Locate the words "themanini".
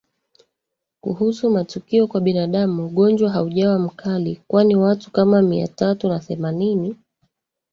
6.19-6.95